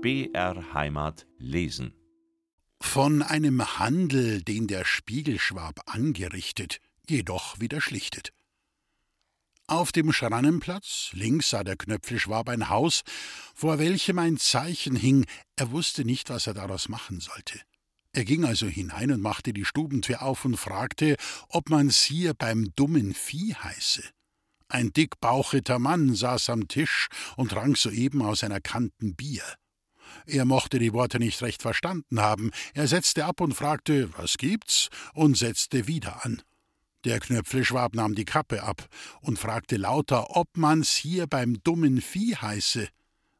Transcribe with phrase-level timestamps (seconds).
[0.00, 1.92] BR Heimat lesen.
[2.80, 6.78] Von einem Handel, den der Spiegelschwab angerichtet,
[7.08, 8.32] jedoch wieder schlichtet.
[9.66, 13.02] Auf dem Schrannenplatz, links sah der Knöpfelschwab ein Haus,
[13.56, 15.26] vor welchem ein Zeichen hing,
[15.56, 17.60] er wusste nicht, was er daraus machen sollte.
[18.12, 21.16] Er ging also hinein und machte die Stubentür auf und fragte,
[21.48, 24.04] ob man's hier beim dummen Vieh heiße.
[24.68, 29.42] Ein dickbauchiger Mann saß am Tisch und trank soeben aus einer Kanten Bier.
[30.28, 32.50] Er mochte die Worte nicht recht verstanden haben.
[32.74, 34.90] Er setzte ab und fragte, was gibt's?
[35.14, 36.42] und setzte wieder an.
[37.04, 38.86] Der Knöpfelschwab nahm die Kappe ab
[39.22, 42.88] und fragte lauter, ob man's hier beim dummen Vieh heiße.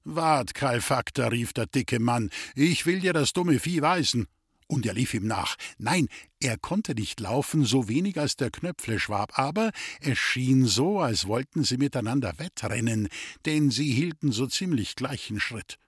[0.04, 4.26] Wart, Kalfakter, rief der dicke Mann, ich will dir das dumme Vieh weisen.
[4.66, 5.56] Und er lief ihm nach.
[5.76, 6.08] Nein,
[6.40, 11.64] er konnte nicht laufen, so wenig als der Knöpfleschwab, aber es schien so, als wollten
[11.64, 13.08] sie miteinander wettrennen,
[13.44, 15.78] denn sie hielten so ziemlich gleichen Schritt.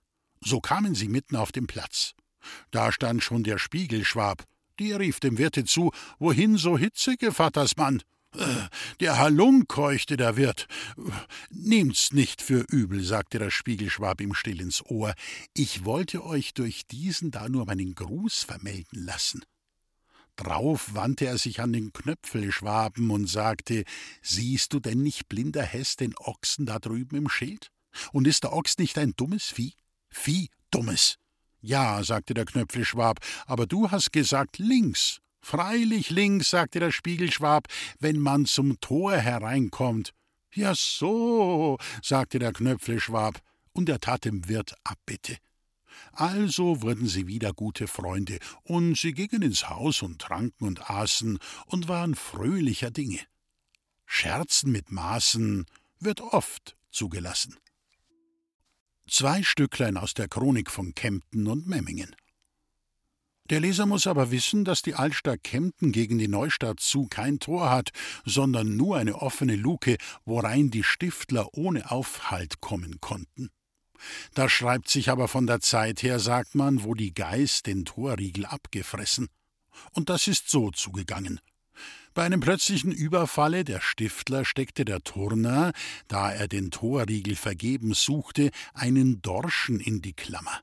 [0.43, 2.15] So kamen sie mitten auf den Platz.
[2.71, 4.45] Da stand schon der Spiegelschwab.
[4.79, 8.03] Der rief dem Wirte zu: Wohin so Hitze, Gevattersmann?
[8.35, 8.69] Äh,
[9.01, 10.69] der Halunk, keuchte der Wirt.
[11.51, 15.15] Nehmt's nicht für übel, sagte der Spiegelschwab ihm still ins Ohr.
[15.53, 19.45] Ich wollte euch durch diesen da nur meinen Gruß vermelden lassen.
[20.37, 23.85] Drauf wandte er sich an den Knöpfelschwaben und sagte:
[24.23, 27.71] Siehst du denn nicht, blinder Hess, den Ochsen da drüben im Schild?
[28.13, 29.75] Und ist der Ochs nicht ein dummes Vieh?
[30.11, 31.17] Vieh, dummes.
[31.61, 35.21] Ja, sagte der Knöpfelschwab, aber du hast gesagt links.
[35.43, 37.67] Freilich links, sagte der Spiegelschwab,
[37.99, 40.13] wenn man zum Tor hereinkommt.
[40.53, 43.41] Ja so, sagte der Knöpfelschwab,
[43.73, 45.37] und er tat dem Wirt Abbitte.
[46.13, 51.39] Also wurden sie wieder gute Freunde, und sie gingen ins Haus und tranken und aßen
[51.67, 53.21] und waren fröhlicher Dinge.
[54.07, 55.67] Scherzen mit Maßen
[56.01, 57.57] wird oft zugelassen.
[59.11, 62.15] Zwei Stücklein aus der Chronik von Kempten und Memmingen.
[63.51, 67.71] Der Leser muss aber wissen, dass die Altstadt Kempten gegen die Neustadt zu kein Tor
[67.71, 67.91] hat,
[68.25, 73.51] sondern nur eine offene Luke, worein die Stiftler ohne Aufhalt kommen konnten.
[74.35, 78.47] Das schreibt sich aber von der Zeit her, sagt man, wo die Geiß den Torriegel
[78.47, 79.27] abgefressen.
[79.91, 81.41] Und das ist so zugegangen.
[82.13, 85.73] Bei einem plötzlichen Überfalle der Stiftler steckte der Turner,
[86.09, 90.61] da er den Torriegel vergebens suchte, einen Dorschen in die Klammer.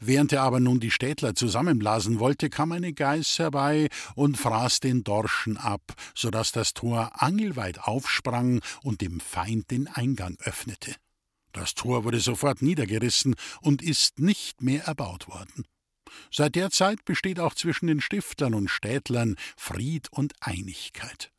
[0.00, 5.04] Während er aber nun die Städtler zusammenblasen wollte, kam eine Geiß herbei und fraß den
[5.04, 10.94] Dorschen ab, so dass das Tor angelweit aufsprang und dem Feind den Eingang öffnete.
[11.52, 15.64] Das Tor wurde sofort niedergerissen und ist nicht mehr erbaut worden.
[16.30, 21.32] Seit der Zeit besteht auch zwischen den Stiftlern und Städtlern Fried und Einigkeit.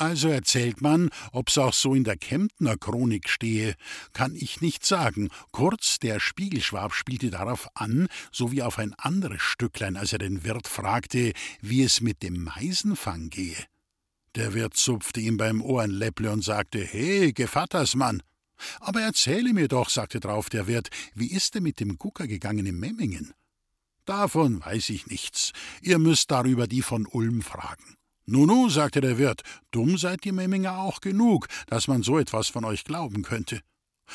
[0.00, 3.74] Also erzählt man, ob's auch so in der Kemptner Chronik stehe,
[4.14, 5.28] kann ich nicht sagen.
[5.52, 10.68] Kurz, der Spiegelschwab spielte darauf an, sowie auf ein anderes Stücklein, als er den Wirt
[10.68, 13.62] fragte, wie es mit dem Meisenfang gehe.
[14.36, 18.22] Der Wirt zupfte ihm beim Ohrenläpple und sagte: He, Gevattersmann!
[18.78, 22.64] Aber erzähle mir doch, sagte drauf der Wirt, wie ist denn mit dem Gucker gegangen
[22.64, 23.34] in Memmingen?
[24.04, 25.52] Davon weiß ich nichts.
[25.82, 27.96] Ihr müsst darüber die von Ulm fragen.
[28.26, 32.64] Nunu, sagte der Wirt, dumm seid ihr Memminger auch genug, dass man so etwas von
[32.64, 33.60] euch glauben könnte.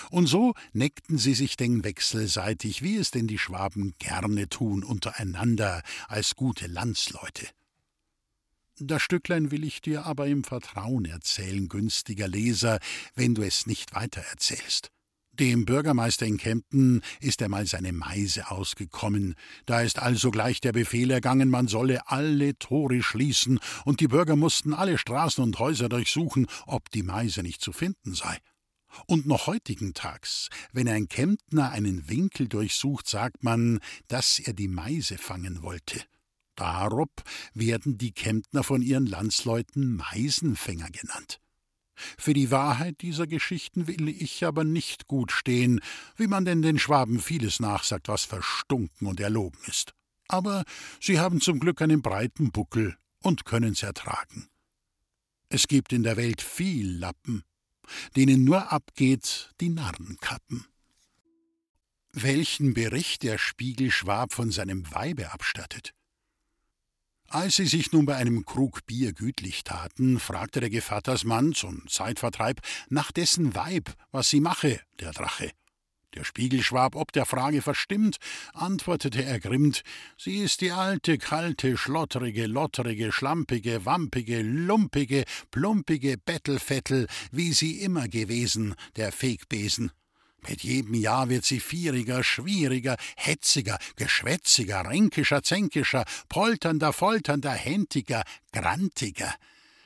[0.10, 5.82] Und so neckten sie sich denn wechselseitig, wie es denn die Schwaben gerne tun untereinander
[6.08, 7.48] als gute Landsleute.
[8.78, 12.80] Das Stücklein will ich dir aber im Vertrauen erzählen, günstiger Leser,
[13.16, 14.92] wenn du es nicht weiter erzählst.
[15.40, 19.36] Dem Bürgermeister in Kempten ist einmal seine Meise ausgekommen.
[19.66, 24.38] Da ist also gleich der Befehl ergangen, man solle alle Tore schließen, und die Bürger
[24.38, 28.38] mussten alle Straßen und Häuser durchsuchen, ob die Meise nicht zu finden sei.
[29.08, 34.70] Und noch heutigen Tags, wenn ein Kemptner einen Winkel durchsucht, sagt man, dass er die
[34.70, 36.02] Meise fangen wollte.
[36.56, 37.12] Darob
[37.54, 41.42] werden die Kemptner von ihren Landsleuten Meisenfänger genannt.
[42.18, 45.82] Für die Wahrheit dieser Geschichten will ich aber nicht gut stehen,
[46.18, 49.94] wie man denn den Schwaben vieles nachsagt, was verstunken und erlogen ist.
[50.28, 50.64] Aber
[51.00, 54.50] sie haben zum Glück einen breiten Buckel und können's ertragen.
[55.50, 57.44] Es gibt in der Welt viel Lappen,
[58.16, 60.66] denen nur abgeht die Narrenkappen.
[62.12, 65.94] Welchen Bericht der Spiegelschwab von seinem Weibe abstattet,
[67.36, 72.62] als sie sich nun bei einem Krug Bier gütlich taten, fragte der Gevattersmann zum Zeitvertreib
[72.88, 75.52] nach dessen Weib, was sie mache, der Drache.
[76.14, 78.20] Der Spiegelschwab ob der Frage verstimmt,
[78.54, 79.84] antwortete er grimmt,
[80.18, 88.08] sie ist die alte, kalte, schlotterige, lotterige, schlampige, wampige, lumpige, plumpige Bettelfettel, wie sie immer
[88.08, 89.92] gewesen, der Fegbesen.
[90.48, 99.34] Mit jedem Jahr wird sie vieriger, schwieriger, hetziger, geschwätziger, ränkischer, zänkischer, polternder, folternder, häntiger, grantiger.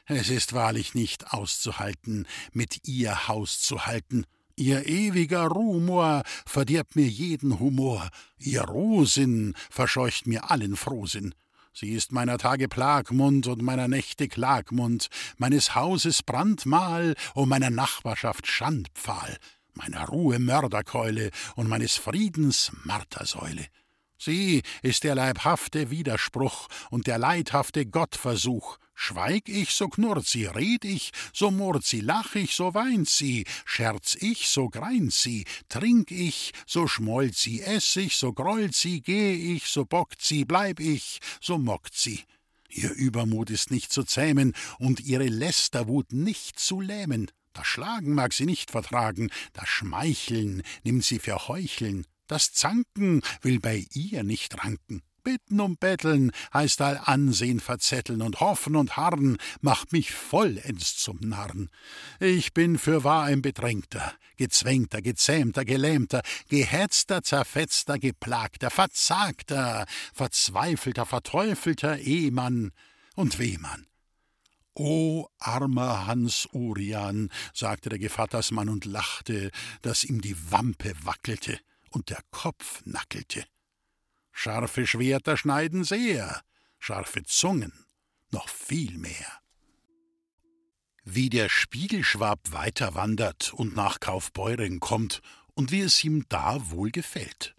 [0.05, 4.25] Es ist wahrlich nicht auszuhalten, mit ihr Haus zu halten.
[4.55, 11.33] Ihr ewiger Rumor verdirbt mir jeden Humor, ihr Rohsinn verscheucht mir allen Frohsinn.
[11.71, 15.07] Sie ist meiner Tage Plagmund und meiner Nächte Klagmund,
[15.37, 19.37] meines Hauses Brandmal und meiner Nachbarschaft Schandpfahl
[19.73, 23.67] meiner Ruhe Mörderkeule und meines Friedens Martersäule.
[24.21, 28.77] Sie ist der leibhafte Widerspruch und der leidhafte Gottversuch.
[28.93, 33.45] Schweig ich, so knurrt sie, red ich, so murrt sie, lach ich, so weint sie,
[33.63, 38.99] scherz ich, so greint sie, trink ich, so schmollt sie, ess ich, so grollt sie,
[38.99, 42.25] geh ich, so bockt sie, bleib ich, so mockt sie.
[42.67, 47.31] Ihr Übermut ist nicht zu zähmen und ihre Lästerwut nicht zu lähmen.
[47.59, 53.59] Das Schlagen mag sie nicht vertragen, das Schmeicheln nimmt sie für Heucheln, das Zanken will
[53.59, 55.01] bei ihr nicht ranken.
[55.23, 61.19] Bitten und betteln heißt all Ansehen verzetteln und hoffen und harren macht mich vollends zum
[61.19, 61.69] Narren.
[62.21, 72.71] Ich bin fürwahr ein Bedrängter, gezwängter, gezähmter, gelähmter, gehetzter, zerfetzter, geplagter, verzagter, verzweifelter, verteufelter Ehemann
[73.15, 73.85] und Wehmann.
[74.79, 81.59] O armer Hans Urian, sagte der Gevattersmann und lachte, dass ihm die Wampe wackelte
[81.89, 83.43] und der Kopf nackelte.
[84.31, 86.41] Scharfe Schwerter schneiden sehr,
[86.79, 87.73] scharfe Zungen
[88.31, 89.41] noch viel mehr.
[91.03, 95.21] Wie der Spiegelschwab weiterwandert und nach Kaufbeuren kommt
[95.55, 97.53] und wie es ihm da wohl gefällt.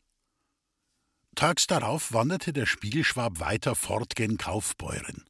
[1.34, 5.29] Tags darauf wanderte der Spiegelschwab weiter fort gen Kaufbeuren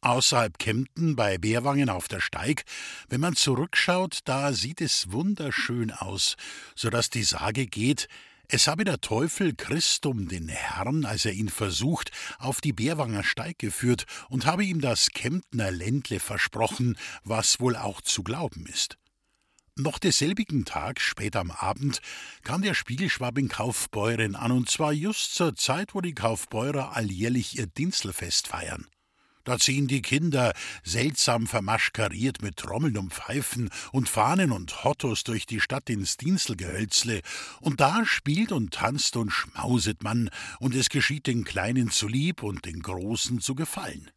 [0.00, 2.64] außerhalb Kempten bei Beerwangen auf der Steig.
[3.08, 6.36] Wenn man zurückschaut, da sieht es wunderschön aus,
[6.74, 8.08] so dass die Sage geht,
[8.52, 12.10] es habe der Teufel Christum den Herrn, als er ihn versucht,
[12.40, 18.00] auf die Beerwanger Steig geführt und habe ihm das Kemptner Ländle versprochen, was wohl auch
[18.00, 18.98] zu glauben ist.
[19.76, 22.00] Noch desselbigen Tag, spät am Abend,
[22.42, 27.56] kam der Spiegelschwab in Kaufbeuren an, und zwar just zur Zeit, wo die Kaufbeurer alljährlich
[27.56, 28.88] ihr Dinselfest feiern.
[29.44, 30.52] Da ziehen die Kinder,
[30.82, 37.22] seltsam vermaschkariert mit Trommeln und Pfeifen und Fahnen und Hottos durch die Stadt ins Dienselgehölzle,
[37.60, 42.42] und da spielt und tanzt und schmauset man, und es geschieht den Kleinen zu lieb
[42.42, 44.10] und den Großen zu gefallen.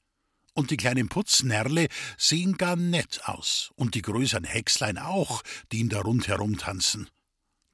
[0.54, 1.88] Und die kleinen Putznärle
[2.18, 5.42] sehen gar nett aus, und die größeren Hexlein auch,
[5.72, 7.10] die ihn da rundherum tanzen.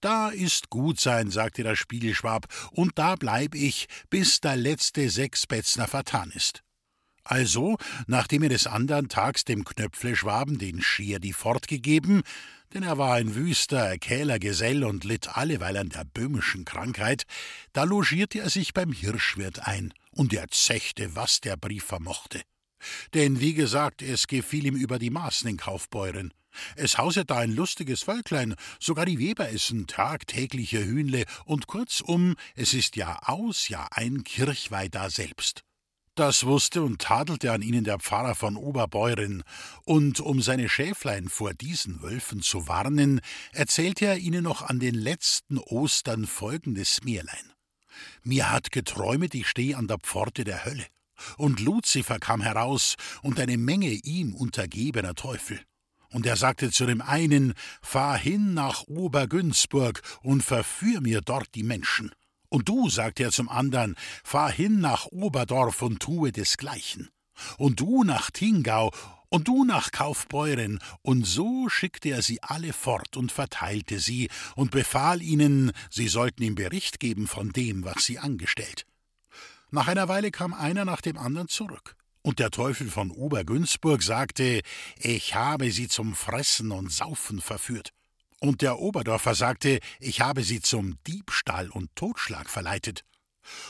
[0.02, 5.88] Da ist gut sein, sagte der Spiegelschwab, und da bleib ich, bis der letzte Sechsbetzner
[5.88, 6.64] vertan ist.
[7.30, 7.78] Also,
[8.08, 12.24] nachdem er des andern Tags dem Knöpfleschwaben den Schierdi fortgegeben,
[12.74, 17.26] denn er war ein wüster, kähler Gesell und litt alleweil an der böhmischen Krankheit,
[17.72, 22.42] da logierte er sich beim Hirschwirt ein, und er zechte, was der Brief vermochte.
[23.14, 26.34] Denn, wie gesagt, es gefiel ihm über die Maßen in Kaufbeuren.
[26.76, 32.74] Es hauset da ein lustiges Völklein, sogar die Weber essen tagtägliche Hühnle, und kurzum, es
[32.74, 35.64] ist ja aus, ja ein Kirchweih da selbst.
[36.20, 39.42] Das wusste und tadelte an ihnen der Pfarrer von Oberbeuren,
[39.86, 43.22] und um seine Schäflein vor diesen Wölfen zu warnen,
[43.54, 47.54] erzählte er ihnen noch an den letzten Ostern folgendes Märlein.
[48.22, 50.86] Mir hat geträumet, ich steh an der Pforte der Hölle,
[51.38, 55.62] und Luzifer kam heraus und eine Menge ihm untergebener Teufel.
[56.10, 61.64] Und er sagte zu dem einen, Fahr hin nach Obergünzburg und verführ mir dort die
[61.64, 62.12] Menschen.
[62.50, 67.10] Und du, sagte er zum andern, fahr hin nach Oberdorf und tue desgleichen.
[67.58, 68.92] Und du nach Tingau
[69.30, 74.72] und du nach Kaufbeuren, und so schickte er sie alle fort und verteilte sie und
[74.72, 78.86] befahl ihnen, sie sollten ihm Bericht geben von dem, was sie angestellt.
[79.72, 81.96] Nach einer Weile kam einer nach dem anderen zurück.
[82.22, 84.62] Und der Teufel von Obergünzburg sagte,
[84.98, 87.94] ich habe sie zum Fressen und Saufen verführt.
[88.40, 93.04] Und der Oberdorfer sagte, ich habe sie zum Diebstahl und Totschlag verleitet.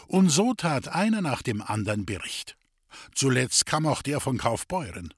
[0.08, 2.56] Und so tat einer nach dem andern Bericht.
[3.14, 5.14] Zuletzt kam auch der von Kaufbeuren.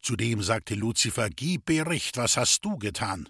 [0.00, 3.28] Zudem sagte Luzifer, gib Bericht, was hast du getan?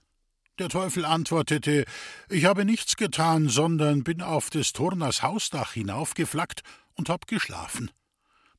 [0.59, 1.85] Der Teufel antwortete,
[2.29, 6.63] ich habe nichts getan, sondern bin auf des Turners Hausdach hinaufgeflackt
[6.95, 7.91] und hab geschlafen.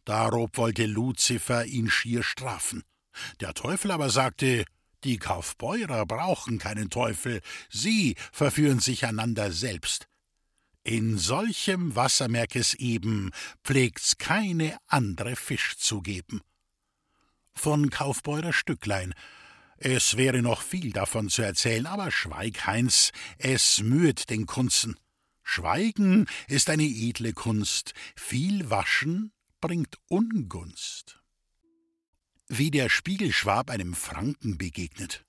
[0.04, 2.84] Darob wollte Luzifer ihn schier strafen.
[3.40, 4.66] Der Teufel aber sagte,
[5.06, 10.08] die Kaufbeurer brauchen keinen Teufel, sie verführen sich einander selbst.
[10.84, 13.32] In solchem Wasser merk es eben,
[13.64, 16.42] pflegt's keine andre Fisch zu geben.
[17.54, 19.14] Von Kaufbeurer Stücklein.
[19.78, 24.96] Es wäre noch viel davon zu erzählen, aber schweig, Heinz, es müht den Kunzen.
[25.44, 29.32] Schweigen ist eine edle Kunst, viel Waschen
[29.62, 31.20] bringt Ungunst.
[32.48, 35.26] Wie der Spiegelschwab einem Franken begegnet.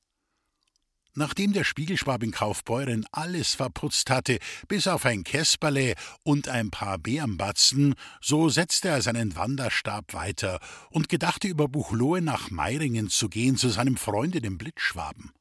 [1.15, 5.95] Nachdem der Spiegelschwab in Kaufbeuren alles verputzt hatte, bis auf ein Käsperle
[6.25, 12.51] und ein paar Bärenbatzen, so setzte er seinen Wanderstab weiter und gedachte über Buchloe nach
[12.51, 15.33] Meiringen zu gehen zu seinem Freunde dem Blitzschwaben.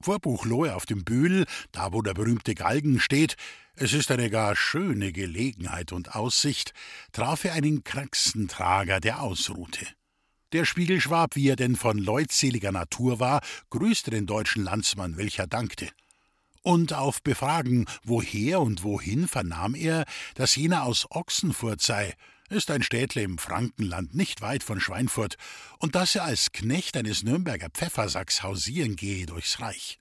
[0.00, 3.36] Vor Buchloe auf dem Bühl, da wo der berühmte Galgen steht,
[3.74, 6.72] es ist eine gar schöne Gelegenheit und Aussicht,
[7.12, 9.86] traf er einen Kraxentrager, der ausruhte.
[10.52, 15.90] Der Spiegelschwab, wie er denn von leutseliger Natur war, grüßte den deutschen Landsmann, welcher dankte.
[16.62, 22.14] Und auf Befragen, woher und wohin, vernahm er, dass jener aus Ochsenfurt sei,
[22.48, 25.36] ist ein Städtle im Frankenland nicht weit von Schweinfurt,
[25.80, 29.98] und dass er als Knecht eines Nürnberger Pfeffersacks hausieren gehe durchs Reich.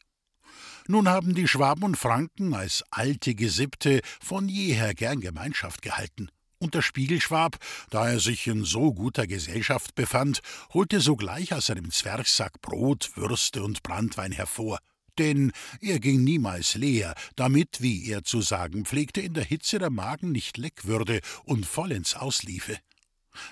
[0.87, 6.29] Nun haben die Schwaben und Franken als alte Gesippte von jeher gern Gemeinschaft gehalten.
[6.59, 7.57] Und der Spiegelschwab,
[7.91, 10.41] da er sich in so guter Gesellschaft befand,
[10.73, 14.79] holte sogleich aus seinem Zwerchsack Brot, Würste und Brandwein hervor.
[15.19, 19.89] Denn er ging niemals leer, damit, wie er zu sagen pflegte, in der Hitze der
[19.89, 22.77] Magen nicht leck würde und vollends ausliefe.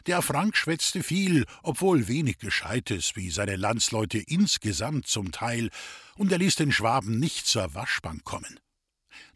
[0.07, 5.69] Der Frank schwätzte viel, obwohl wenig Gescheites, wie seine Landsleute insgesamt zum Teil,
[6.15, 8.59] und er ließ den Schwaben nicht zur Waschbank kommen.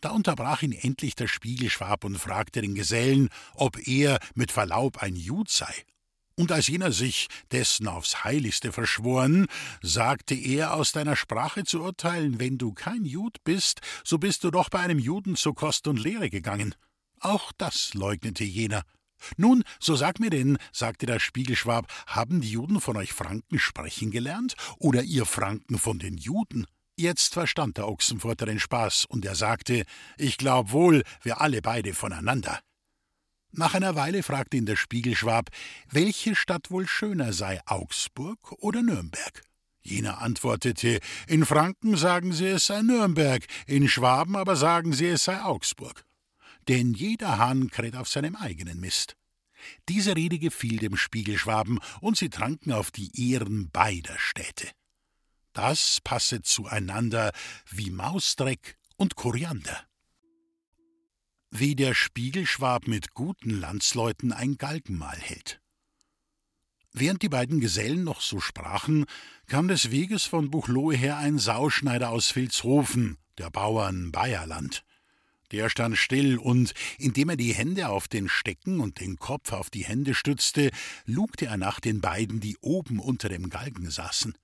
[0.01, 5.15] Da unterbrach ihn endlich der Spiegelschwab und fragte den Gesellen, ob er mit Verlaub ein
[5.15, 5.73] Jud sei.
[6.35, 9.47] Und als jener sich dessen aufs Heiligste verschworen,
[9.81, 14.49] sagte er, aus deiner Sprache zu urteilen, wenn du kein Jud bist, so bist du
[14.49, 16.75] doch bei einem Juden zu Kost und Lehre gegangen.
[17.19, 18.83] Auch das leugnete jener.
[19.35, 24.11] Nun, so sag mir denn, sagte der Spiegelschwab, haben die Juden von euch Franken sprechen
[24.11, 26.67] gelernt oder ihr Franken von den Juden?
[26.99, 29.85] Jetzt verstand der Ochsenfurter den Spaß, und er sagte,
[30.17, 32.59] ich glaub wohl, wir alle beide voneinander.
[33.53, 35.49] Nach einer Weile fragte ihn der Spiegelschwab,
[35.89, 39.43] welche Stadt wohl schöner sei, Augsburg oder Nürnberg?
[39.81, 45.23] Jener antwortete, in Franken sagen sie, es sei Nürnberg, in Schwaben aber sagen sie, es
[45.23, 46.03] sei Augsburg.
[46.67, 49.15] Denn jeder Hahn kräht auf seinem eigenen Mist.
[49.87, 54.67] Diese Rede gefiel dem Spiegelschwaben, und sie tranken auf die Ehren beider Städte.
[55.61, 57.33] Das passe zueinander
[57.69, 59.77] wie Mausdreck und Koriander.
[61.51, 65.59] Wie der Spiegelschwab mit guten Landsleuten ein Galgenmahl hält.
[66.93, 69.03] Während die beiden Gesellen noch so sprachen,
[69.47, 74.85] kam des Weges von Buchloe her ein Sauschneider aus Vilshofen, der Bauern Bayerland.
[75.51, 79.69] Der stand still und, indem er die Hände auf den Stecken und den Kopf auf
[79.69, 80.71] die Hände stützte,
[81.03, 84.37] lugte er nach den beiden, die oben unter dem Galgen saßen.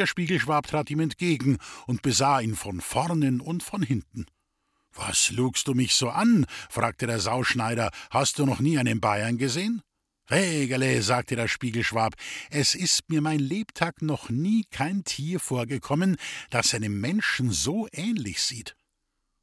[0.00, 4.24] Der Spiegelschwab trat ihm entgegen und besah ihn von vornen und von hinten.
[4.94, 6.46] Was lugst du mich so an?
[6.70, 7.90] fragte der Sauschneider.
[8.08, 9.82] Hast du noch nie einen Bayern gesehen?
[10.26, 12.14] Wägele, sagte der Spiegelschwab,
[12.48, 16.16] es ist mir mein Lebtag noch nie kein Tier vorgekommen,
[16.48, 18.76] das einem Menschen so ähnlich sieht.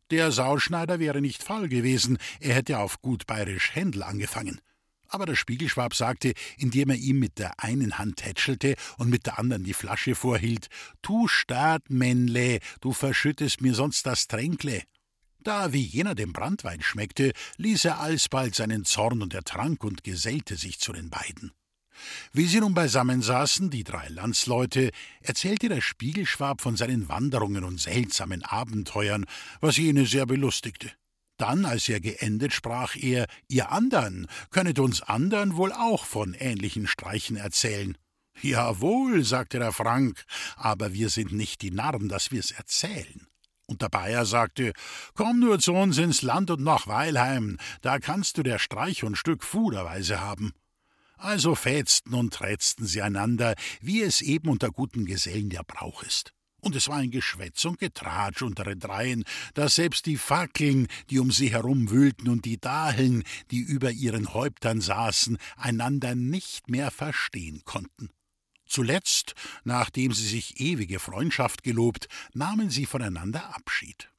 [0.09, 4.59] Der Sauschneider wäre nicht faul gewesen, er hätte auf gut bayerisch Händel angefangen.
[5.09, 9.39] Aber der Spiegelschwab sagte, indem er ihm mit der einen Hand tätschelte und mit der
[9.39, 10.67] anderen die Flasche vorhielt:
[11.01, 14.83] Tu Staat, Männle, du verschüttest mir sonst das Tränkle.
[15.39, 20.03] Da wie jener dem Brandwein schmeckte, ließ er alsbald seinen Zorn und er trank und
[20.03, 21.53] gesellte sich zu den beiden.
[22.33, 27.79] Wie sie nun beisammen saßen, die drei Landsleute, erzählte der Spiegelschwab von seinen Wanderungen und
[27.79, 29.25] seltsamen Abenteuern,
[29.61, 30.91] was jene sehr belustigte.
[31.37, 36.87] Dann, als er geendet, sprach er, ihr andern, könnet uns andern wohl auch von ähnlichen
[36.87, 37.97] Streichen erzählen.
[38.41, 40.23] Jawohl, sagte der Frank,
[40.55, 43.27] aber wir sind nicht die Narren, dass wir's erzählen.
[43.67, 44.73] Und der Bayer sagte,
[45.13, 49.17] komm nur zu uns ins Land und nach Weilheim, da kannst du der Streich und
[49.17, 50.53] Stück Fuderweise haben.
[51.17, 56.36] Also fätzten und trätzten sie einander, wie es eben unter guten Gesellen der Brauch ist
[56.67, 61.17] und es war ein Geschwätz und Getratsch unter den Dreien, dass selbst die Fackeln, die
[61.17, 66.91] um sie herum wühlten, und die Daheln, die über ihren Häuptern saßen, einander nicht mehr
[66.91, 68.09] verstehen konnten.
[68.65, 69.33] Zuletzt,
[69.63, 74.11] nachdem sie sich ewige Freundschaft gelobt, nahmen sie voneinander Abschied.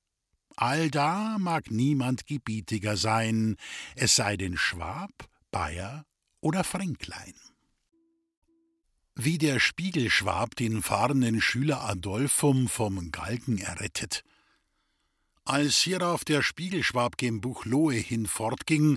[0.56, 3.56] Allda mag niemand gebietiger sein,
[3.94, 5.12] es sei denn Schwab,
[5.50, 6.06] Bayer
[6.40, 7.34] oder Fränklein
[9.20, 14.22] wie der Spiegelschwab den fahrenden Schüler Adolphum vom Galgen errettet.
[15.44, 18.96] Als hierauf der Spiegelschwab gen Buchloe hinfortging,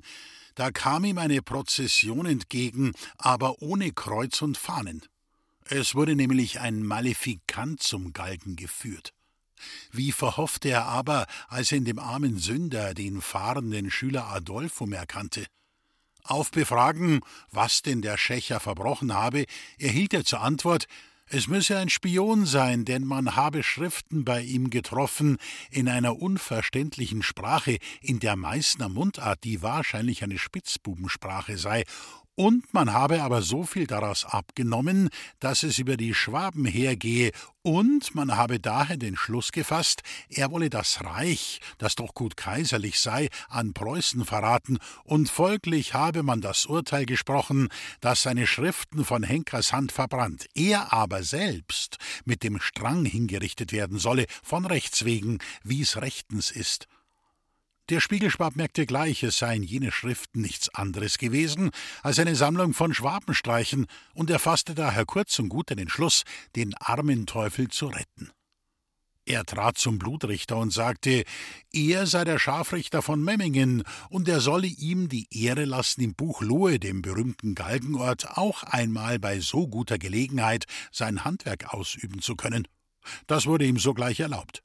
[0.53, 5.01] da kam ihm eine Prozession entgegen, aber ohne Kreuz und Fahnen.
[5.65, 9.13] Es wurde nämlich ein Malefikant zum Galgen geführt.
[9.91, 15.47] Wie verhoffte er aber, als er in dem armen Sünder den fahrenden Schüler Adolphum erkannte?
[16.23, 19.45] Auf Befragen, was denn der Schächer verbrochen habe,
[19.77, 20.87] erhielt er zur Antwort,
[21.33, 25.37] es müsse ein Spion sein, denn man habe Schriften bei ihm getroffen
[25.69, 31.85] in einer unverständlichen Sprache, in der Meißner Mundart, die wahrscheinlich eine Spitzbubensprache sei,
[32.35, 35.09] und man habe aber so viel daraus abgenommen,
[35.39, 37.31] dass es über die Schwaben hergehe,
[37.63, 42.99] und man habe daher den Schluss gefasst, er wolle das Reich, das doch gut kaiserlich
[42.99, 47.69] sei, an Preußen verraten, und folglich habe man das Urteil gesprochen,
[47.99, 53.99] dass seine Schriften von Henkers Hand verbrannt, er aber selbst mit dem Strang hingerichtet werden
[53.99, 56.87] solle, von Rechts wegen, wie's rechtens ist.
[57.91, 61.71] Der Spiegelschwab merkte gleich, es seien jene Schriften nichts anderes gewesen
[62.03, 66.23] als eine Sammlung von Schwabenstreichen, und er fasste daher kurz und gut den Entschluss,
[66.55, 68.31] den armen Teufel zu retten.
[69.25, 71.25] Er trat zum Blutrichter und sagte,
[71.73, 76.41] er sei der Scharfrichter von Memmingen, und er solle ihm die Ehre lassen, im Buch
[76.41, 82.69] Lohe, dem berühmten Galgenort, auch einmal bei so guter Gelegenheit sein Handwerk ausüben zu können.
[83.27, 84.63] Das wurde ihm sogleich erlaubt.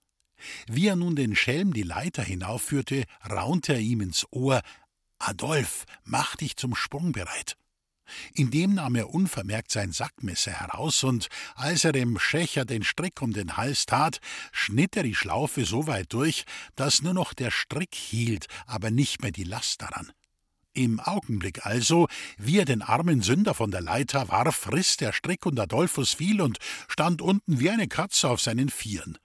[0.66, 4.62] Wie er nun den Schelm die Leiter hinaufführte, raunte er ihm ins Ohr
[5.18, 7.56] Adolf, mach dich zum Sprung bereit.
[8.34, 13.32] Indem nahm er unvermerkt sein Sackmesser heraus, und als er dem Schächer den Strick um
[13.32, 14.20] den Hals tat,
[14.52, 16.44] schnitt er die Schlaufe so weit durch,
[16.76, 20.12] dass nur noch der Strick hielt, aber nicht mehr die Last daran.
[20.72, 25.46] Im Augenblick also, wie er den armen Sünder von der Leiter warf, riss der Strick
[25.46, 29.18] und Adolphus fiel und stand unten wie eine Katze auf seinen Vieren.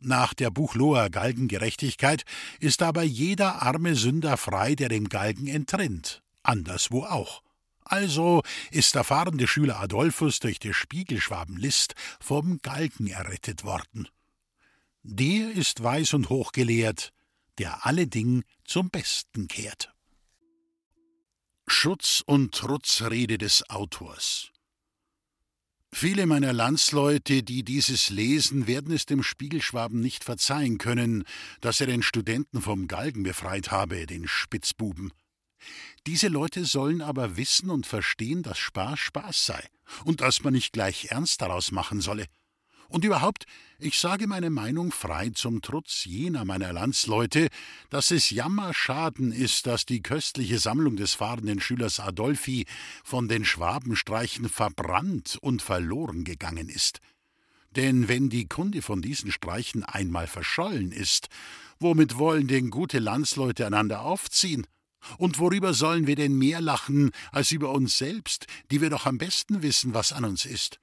[0.00, 2.24] Nach der Buchloher Galgengerechtigkeit
[2.58, 7.42] ist aber jeder arme Sünder frei, der dem Galgen entrinnt, anderswo auch.
[7.84, 14.08] Also ist der fahrende Schüler Adolphus durch die Spiegelschwabenlist vom Galgen errettet worden.
[15.02, 17.12] Der ist weis und hochgelehrt,
[17.58, 19.92] der alle Ding zum Besten kehrt.
[21.66, 24.50] Schutz und Trutzrede des Autors
[25.92, 31.24] Viele meiner Landsleute, die dieses lesen, werden es dem Spiegelschwaben nicht verzeihen können,
[31.60, 35.12] dass er den Studenten vom Galgen befreit habe, den Spitzbuben.
[36.06, 39.68] Diese Leute sollen aber wissen und verstehen, dass Spaß Spaß sei
[40.04, 42.26] und dass man nicht gleich Ernst daraus machen solle.
[42.90, 43.46] Und überhaupt,
[43.78, 47.48] ich sage meine Meinung frei zum Trutz jener meiner Landsleute,
[47.88, 52.66] dass es Jammerschaden ist, dass die köstliche Sammlung des fahrenden Schülers Adolfi
[53.04, 56.98] von den Schwabenstreichen verbrannt und verloren gegangen ist.
[57.76, 61.28] Denn wenn die Kunde von diesen Streichen einmal verschollen ist,
[61.78, 64.66] womit wollen denn gute Landsleute einander aufziehen?
[65.16, 69.16] Und worüber sollen wir denn mehr lachen als über uns selbst, die wir doch am
[69.16, 70.80] besten wissen, was an uns ist?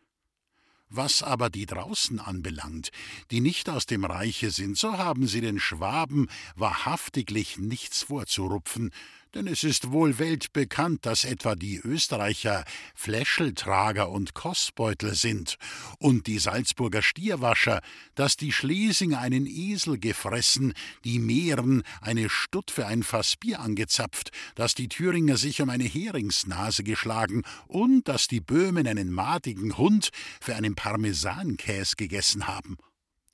[0.89, 2.91] Was aber die draußen anbelangt,
[3.32, 8.91] die nicht aus dem Reiche sind, so haben sie den Schwaben wahrhaftiglich nichts vorzurupfen,
[9.34, 12.63] denn es ist wohl weltbekannt, dass etwa die Österreicher
[12.96, 15.58] Fläscheltrager und Kostbeutel sind,
[16.00, 17.82] und die Salzburger Stierwascher,
[18.16, 24.32] dass die Schlesinger einen Esel gefressen, die Mähren eine Stutt für ein Fass Bier angezapft,
[24.56, 30.10] dass die Thüringer sich um eine Heringsnase geschlagen und dass die Böhmen einen madigen Hund
[30.42, 32.78] für einen Parmesankäs gegessen haben.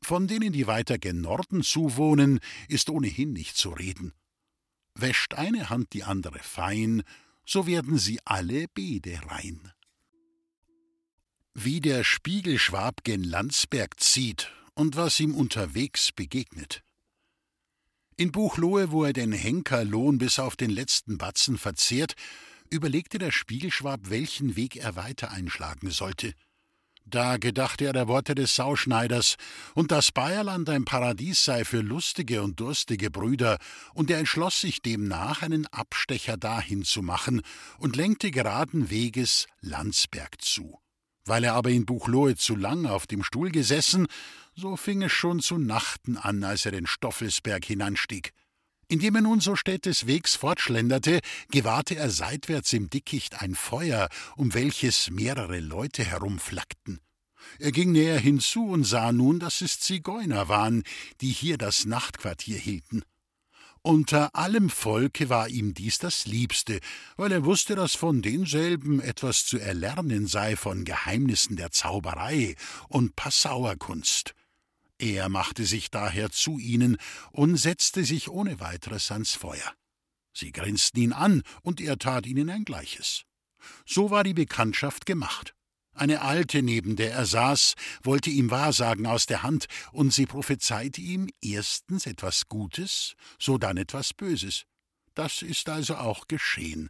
[0.02, 4.14] Von denen, die weiter gen Norden zuwohnen, ist ohnehin nicht zu reden.
[4.96, 7.04] Wäscht eine Hand die andere fein,
[7.46, 9.72] so werden sie alle Bede rein.
[11.54, 16.84] Wie der Spiegelschwab gen Landsberg zieht und was ihm unterwegs begegnet.
[18.16, 22.16] In Buchlohe, wo er den Henkerlohn bis auf den letzten Batzen verzehrt,
[22.70, 26.34] überlegte der Spiegelschwab, welchen Weg er weiter einschlagen sollte.
[27.06, 29.36] Da gedachte er der Worte des Sauschneiders,
[29.76, 33.58] und das Bayerland ein Paradies sei für lustige und durstige Brüder,
[33.94, 37.42] und er entschloss sich demnach, einen Abstecher dahin zu machen
[37.78, 40.80] und lenkte geraden Weges Landsberg zu.
[41.26, 44.08] Weil er aber in Buchloe zu lang auf dem Stuhl gesessen,
[44.56, 48.34] so fing es schon zu Nachten an, als er den Stoffelsberg hinanstieg.
[48.88, 51.20] Indem er nun so städtes Wegs fortschlenderte,
[51.50, 57.00] gewahrte er seitwärts im Dickicht ein Feuer, um welches mehrere Leute herumflackten.
[57.60, 60.84] Er ging näher hinzu und sah nun, dass es Zigeuner waren,
[61.22, 63.04] die hier das Nachtquartier hielten.
[63.86, 66.80] Unter allem Volke war ihm dies das Liebste,
[67.18, 72.56] weil er wusste, dass von denselben etwas zu erlernen sei von Geheimnissen der Zauberei
[72.88, 74.36] und Passauerkunst.
[75.04, 76.96] Er machte sich daher zu ihnen
[77.34, 79.74] und setzte sich ohne weiteres ans Feuer.
[80.34, 83.24] Sie grinsten ihn an, und er tat ihnen ein gleiches.
[83.86, 85.56] So war die Bekanntschaft gemacht.
[85.94, 91.02] Eine Alte, neben der er saß, wollte ihm Wahrsagen aus der Hand, und sie prophezeite
[91.02, 94.64] ihm erstens etwas Gutes, sodann etwas Böses.
[95.16, 96.90] Das ist also auch geschehen,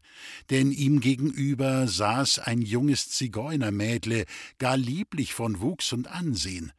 [0.52, 4.26] denn ihm gegenüber saß ein junges Zigeunermädle,
[4.60, 6.72] gar lieblich von Wuchs und Ansehen.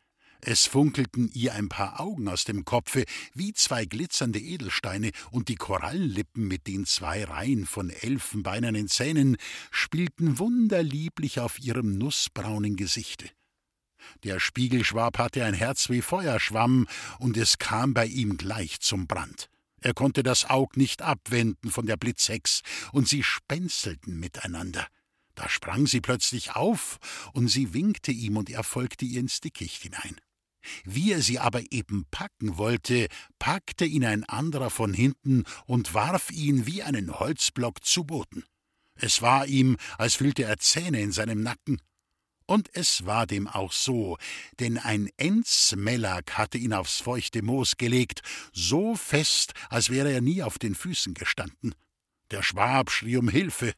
[0.47, 5.55] Es funkelten ihr ein paar Augen aus dem Kopfe wie zwei glitzernde Edelsteine, und die
[5.55, 9.39] Korallenlippen mit den zwei Reihen von elfenbeinernen Zähnen
[9.71, 13.31] spielten wunderlieblich auf ihrem nußbraunen Gesichte.
[14.23, 19.49] Der Spiegelschwab hatte ein Herz wie Feuerschwamm, und es kam bei ihm gleich zum Brand.
[19.81, 22.61] Er konnte das Aug nicht abwenden von der Blitzhex,
[22.93, 24.87] und sie spenzelten miteinander.
[25.37, 26.99] Da sprang sie plötzlich auf,
[27.33, 30.21] und sie winkte ihm, und er folgte ihr ins Dickicht hinein.
[30.85, 36.31] Wie er sie aber eben packen wollte, packte ihn ein anderer von hinten und warf
[36.31, 38.45] ihn wie einen Holzblock zu Boden.
[38.97, 41.81] Es war ihm, als fühlte er Zähne in seinem Nacken.
[42.47, 44.19] Und es war dem auch so,
[44.61, 48.21] denn ein Enzmelak hatte ihn aufs feuchte Moos gelegt,
[48.53, 51.75] so fest, als wäre er nie auf den Füßen gestanden.
[52.31, 53.73] Der Schwab schrie um Hilfe,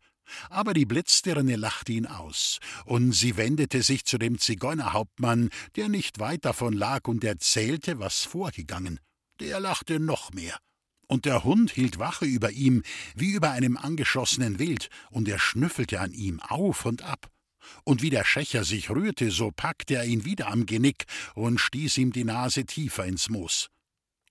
[0.50, 6.18] aber die Blitzdirne lachte ihn aus, und sie wendete sich zu dem Zigeunerhauptmann, der nicht
[6.18, 9.00] weit davon lag, und erzählte, was vorgegangen.
[9.40, 10.58] Der lachte noch mehr.
[11.08, 12.82] Und der Hund hielt Wache über ihm,
[13.14, 17.30] wie über einem angeschossenen Wild, und er schnüffelte an ihm auf und ab.
[17.84, 21.98] Und wie der Schächer sich rührte, so packte er ihn wieder am Genick und stieß
[21.98, 23.68] ihm die Nase tiefer ins Moos.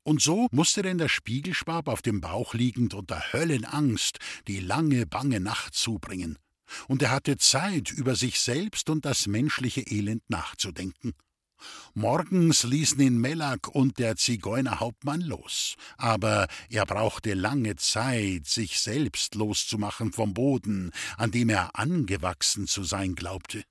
[0.05, 5.39] Und so musste denn der Spiegelschwab auf dem Bauch liegend unter Höllenangst die lange, bange
[5.39, 6.37] Nacht zubringen.
[6.87, 11.13] Und er hatte Zeit, über sich selbst und das menschliche Elend nachzudenken.
[11.95, 19.33] Morgens ließen ihn Melak und der Zigeunerhauptmann los, aber er brauchte lange Zeit, sich selbst
[19.33, 23.63] loszumachen vom Boden, an dem er angewachsen zu sein glaubte.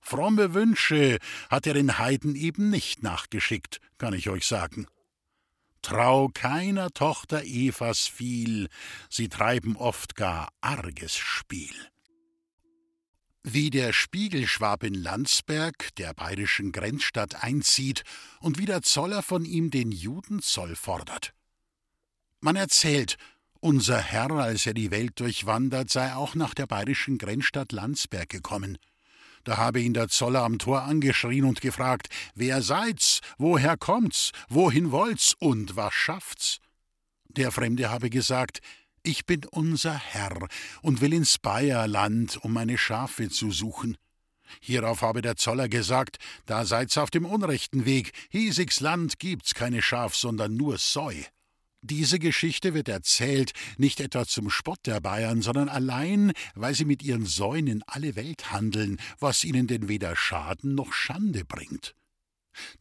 [0.00, 1.18] Fromme Wünsche
[1.50, 4.88] hat er den Heiden eben nicht nachgeschickt, kann ich euch sagen.
[5.88, 8.68] Trau keiner Tochter Evas viel,
[9.08, 11.74] sie treiben oft gar arges Spiel.
[13.42, 18.02] Wie der Spiegelschwab in Landsberg, der bayerischen Grenzstadt, einzieht
[18.40, 21.32] und wie der Zoller von ihm den Judenzoll fordert.
[22.40, 23.16] Man erzählt,
[23.58, 28.76] unser Herr, als er die Welt durchwandert, sei auch nach der bayerischen Grenzstadt Landsberg gekommen.
[29.48, 33.20] Da habe ihn der Zoller am Tor angeschrien und gefragt: Wer seid's?
[33.38, 34.32] Woher kommt's?
[34.50, 35.32] Wohin wollt's?
[35.38, 36.58] Und was schafft's?
[37.28, 38.60] Der Fremde habe gesagt:
[39.02, 40.36] Ich bin unser Herr
[40.82, 43.96] und will ins Bayerland, um meine Schafe zu suchen.
[44.60, 48.12] Hierauf habe der Zoller gesagt: Da seid's auf dem unrechten Weg.
[48.28, 51.22] Hiesigs Land gibt's keine Schaf, sondern nur Säu.
[51.82, 57.04] Diese Geschichte wird erzählt, nicht etwa zum Spott der Bayern, sondern allein, weil sie mit
[57.04, 61.94] ihren Säuen in alle Welt handeln, was ihnen denn weder Schaden noch Schande bringt.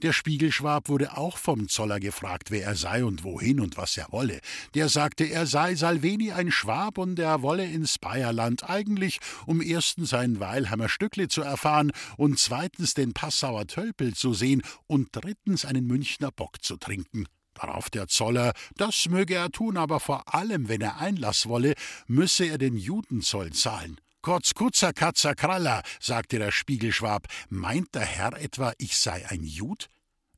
[0.02, 4.12] Der Spiegelschwab wurde auch vom Zoller gefragt, wer er sei und wohin und was er
[4.12, 4.40] wolle.
[4.74, 10.16] Der sagte, er sei Salveni ein Schwab und er wolle ins Bayerland, eigentlich um erstens
[10.16, 15.86] ein Weilheimer Stückle zu erfahren und zweitens den Passauer Tölpel zu sehen und drittens einen
[15.86, 17.28] Münchner Bock zu trinken.
[17.60, 21.74] Darauf der Zoller, das möge er tun, aber vor allem, wenn er Einlass wolle,
[22.06, 24.00] müsse er den Judenzoll zahlen.
[24.22, 29.90] Kotz Kutzer Katzer Kraller, sagte der Spiegelschwab, meint der Herr etwa, ich sei ein Jud?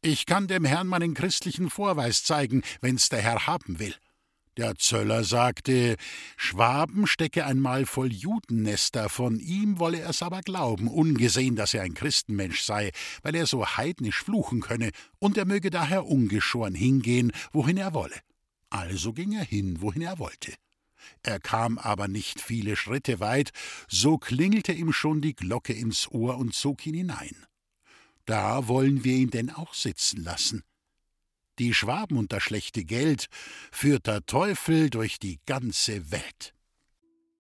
[0.02, 3.96] Ich kann dem Herrn meinen christlichen Vorweis zeigen, wenn's der Herr haben will.
[4.60, 5.96] Der Zöller sagte,
[6.36, 11.94] Schwaben stecke einmal voll Judennester, von ihm wolle er's aber glauben, ungesehen, dass er ein
[11.94, 12.92] Christenmensch sei,
[13.24, 18.20] weil er so heidnisch fluchen könne, und er möge daher ungeschoren hingehen, wohin er wolle.
[18.70, 20.54] Also ging er hin, wohin er wollte.
[21.24, 23.52] Er kam aber nicht viele Schritte weit,
[23.88, 27.46] so klingelte ihm schon die Glocke ins Ohr und zog ihn hinein.
[28.26, 30.64] Da wollen wir ihn denn auch sitzen lassen
[31.60, 33.28] die Schwaben und das schlechte Geld,
[33.72, 36.54] führt der Teufel durch die ganze Welt.